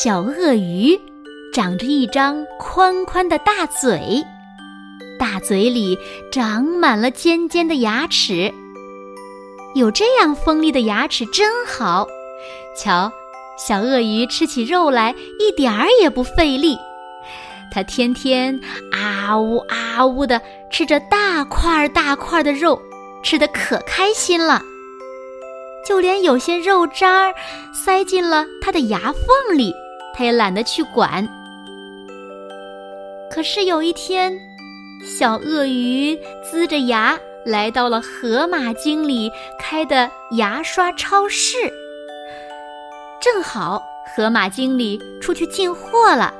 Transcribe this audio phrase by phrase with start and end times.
[0.00, 0.96] 小鳄鱼
[1.52, 4.24] 长着一张宽宽的大嘴，
[5.18, 5.98] 大嘴里
[6.30, 8.54] 长满了尖尖的牙齿。
[9.74, 12.06] 有这样锋利的牙齿真好。
[12.76, 13.10] 瞧，
[13.58, 16.76] 小鳄鱼吃起肉来一点儿也不费力。
[17.74, 18.56] 它天天
[18.92, 22.80] 啊呜啊呜的吃着大块大块的肉，
[23.24, 24.62] 吃的可开心了。
[25.84, 27.34] 就连有些肉渣儿
[27.72, 29.72] 塞进了它的牙缝里，
[30.18, 31.28] 他也懒得去管。
[33.30, 34.36] 可是有一天，
[35.04, 37.16] 小鳄鱼呲着牙
[37.46, 41.56] 来到了河马经理开的牙刷超市。
[43.20, 43.80] 正好
[44.16, 46.34] 河马经理出去进货了，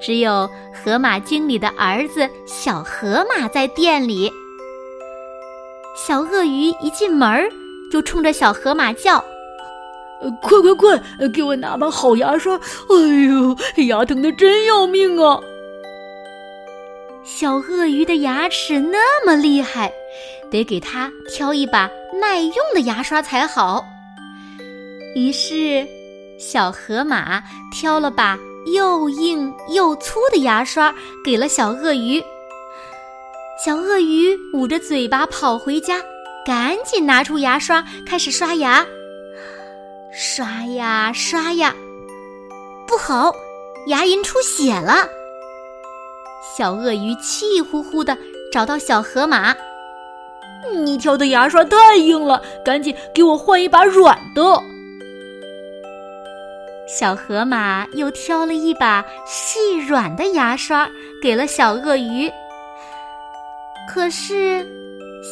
[0.00, 4.30] 只有河马经理的儿子小河马在店里。
[5.96, 7.50] 小鳄鱼一进门
[7.90, 9.24] 就冲着小河马叫
[10.42, 12.54] ：“快快快，给我拿把好牙刷！
[12.56, 12.96] 哎
[13.28, 13.56] 呦，
[13.88, 15.40] 牙疼的真要命啊！”
[17.24, 19.92] 小鳄鱼的牙齿那么厉害，
[20.50, 23.84] 得给它挑一把耐用的牙刷才好。
[25.14, 25.86] 于是。
[26.38, 28.38] 小河马挑了把
[28.72, 30.90] 又硬又粗的牙刷，
[31.22, 32.18] 给了小鳄鱼。
[33.62, 36.00] 小鳄鱼捂着嘴巴跑回家，
[36.46, 38.86] 赶紧拿出牙刷开始刷牙。
[40.12, 41.74] 刷呀刷呀，
[42.86, 43.32] 不好，
[43.86, 45.08] 牙龈出血了。
[46.56, 48.16] 小鳄鱼气呼呼的
[48.52, 49.54] 找到小河马
[50.84, 54.42] ：“你挑的牙刷太硬了，赶紧给我换一把软的。”
[56.88, 60.90] 小河马又挑了一把细软的牙刷
[61.22, 62.28] 给了小鳄鱼，
[63.88, 64.66] 可是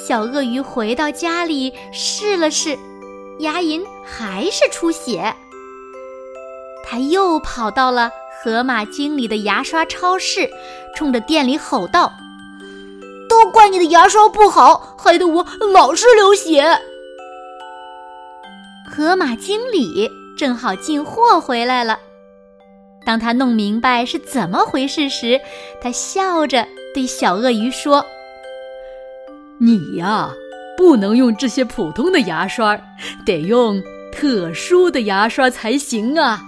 [0.06, 2.78] 小鳄鱼回到家里试了试，
[3.38, 5.34] 牙龈还是出血。
[6.84, 8.10] 他又跑到了
[8.42, 10.50] 河马经理的牙刷超市，
[10.94, 12.12] 冲着店里吼道
[13.28, 16.64] ：“都怪你的牙刷不好，害得我老是流血。”
[18.90, 20.10] 河马经理。
[20.38, 21.98] 正好进货回来了。
[23.04, 25.40] 当他弄明白是怎么回事时，
[25.80, 28.06] 他笑着对小鳄鱼说
[29.58, 30.30] ：“你呀，
[30.78, 32.78] 不能用这些普通的牙刷，
[33.26, 36.40] 得用特殊的牙刷才行啊。”“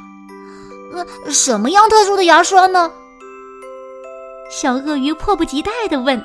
[0.94, 2.92] 呃，什么样特殊的牙刷呢？”
[4.50, 6.22] 小鳄鱼迫不及待地问。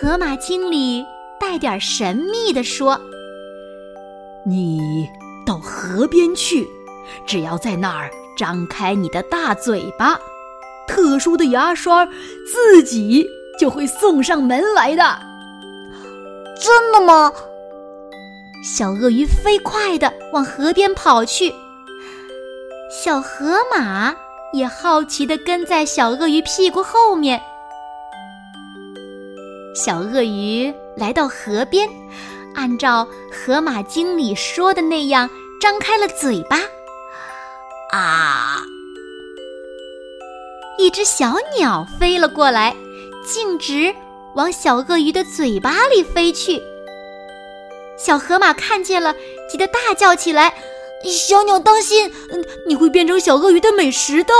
[0.00, 1.04] 河马经理
[1.38, 2.98] 带点神秘地说
[4.46, 5.08] ：“你。”
[5.46, 6.68] 到河边去，
[7.26, 10.16] 只要在那儿张开你的大嘴巴，
[10.86, 12.06] 特殊的牙刷
[12.46, 13.26] 自己
[13.58, 15.29] 就会送上门来的。
[16.60, 17.32] 真的吗？
[18.62, 21.54] 小鳄鱼飞快地往河边跑去，
[22.90, 24.14] 小河马
[24.52, 27.40] 也好奇地跟在小鳄鱼屁股后面。
[29.74, 31.88] 小鳄鱼来到河边。
[32.54, 36.58] 按照河马经理说的那样，张开了嘴巴。
[37.92, 38.60] 啊！
[40.76, 42.74] 一只小鸟飞了过来，
[43.24, 43.94] 径直
[44.34, 46.60] 往小鳄鱼的嘴巴里飞去。
[47.98, 49.14] 小河马看见了，
[49.50, 50.54] 急得大叫起来
[51.04, 52.10] ：“小鸟，当心！
[52.66, 54.32] 你会变成小鳄鱼的美食的！”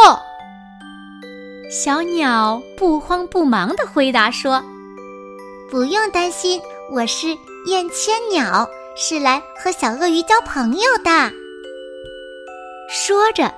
[1.71, 4.62] 小鸟不慌不忙地回答说
[5.71, 6.61] ：“不用担心，
[6.93, 7.28] 我是。”
[7.67, 8.66] 燕千鸟
[8.97, 11.31] 是来和小鳄鱼交朋友的。
[12.89, 13.53] 说着，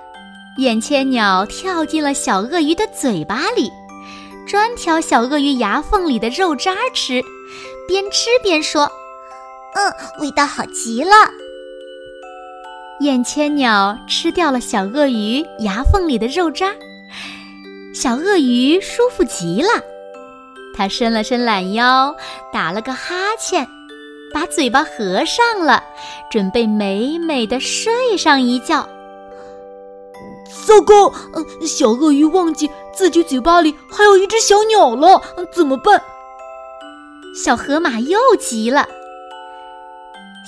[0.58, 3.70] 燕千鸟跳进了小鳄鱼的嘴巴里，
[4.46, 7.22] 专挑小鳄鱼牙缝里的肉渣吃，
[7.86, 8.90] 边吃边说
[9.74, 11.10] ：“嗯，味道好极了。”
[13.00, 16.72] 燕千鸟吃掉了小鳄鱼牙缝里的肉渣，
[17.94, 19.68] 小鳄鱼舒服极了，
[20.76, 22.14] 它伸了伸懒腰，
[22.52, 23.66] 打了个哈欠。
[24.34, 25.84] 把嘴巴合上了，
[26.30, 28.88] 准备美美的睡上一觉。
[30.66, 31.12] 糟糕，
[31.66, 35.20] 小鳄鱼忘记自己嘴巴里还有一只小鸟了，
[35.52, 36.02] 怎么办？
[37.34, 38.86] 小河马又急了。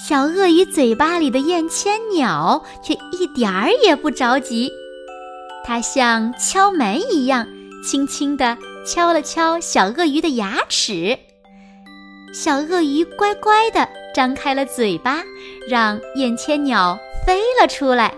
[0.06, 4.70] 小鳄鱼嘴巴里的燕千鸟却一点儿也不着急，
[5.64, 7.46] 它像敲门一样，
[7.88, 11.18] 轻轻地敲了敲小鳄鱼的牙齿。
[12.34, 15.22] 小鳄鱼乖乖地张开了嘴巴，
[15.68, 18.12] 让燕千鸟飞了出来。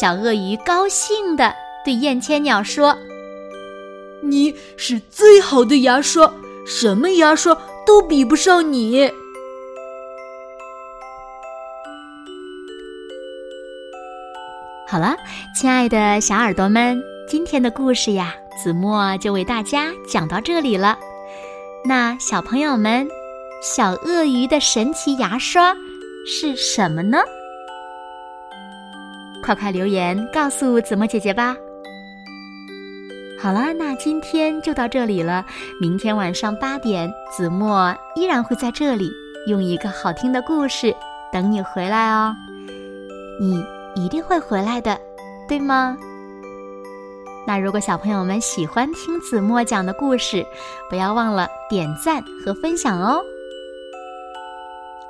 [0.00, 1.54] 小鳄鱼高兴地
[1.84, 2.98] 对燕千鸟说
[4.20, 6.34] ：“你是最好的牙刷，
[6.66, 7.56] 什么牙刷
[7.86, 9.08] 都比不上你。”
[14.88, 15.14] 好了，
[15.56, 20.98] 亲爱的小耳朵们，今天的故事呀，子墨就为大家讲到这里了。
[21.84, 23.06] 那小朋友们，
[23.62, 25.72] 小鳄鱼的神奇牙刷
[26.26, 27.18] 是什么呢？
[29.44, 31.54] 快快留言告诉子墨姐姐吧。
[33.38, 35.44] 好了，那今天就到这里了。
[35.80, 39.10] 明天晚上八点，子墨依然会在这里，
[39.46, 40.94] 用一个好听的故事
[41.30, 42.34] 等你回来哦。
[43.38, 43.62] 你。
[43.96, 44.98] 一定会回来的，
[45.48, 45.96] 对吗？
[47.46, 50.44] 那如果小朋友们喜欢听子墨讲的故事，
[50.90, 53.22] 不要忘了点赞和分享哦。